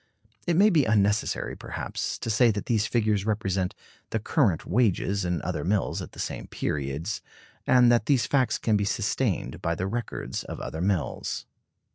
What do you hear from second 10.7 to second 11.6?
mills.